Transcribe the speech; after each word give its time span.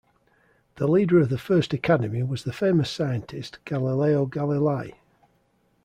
The 0.77 0.87
leader 0.87 1.19
of 1.19 1.29
the 1.29 1.37
first 1.37 1.73
academy 1.75 2.23
was 2.23 2.43
the 2.43 2.51
famous 2.51 2.89
scientist 2.89 3.59
Galileo 3.65 4.25
Galilei. 4.25 4.93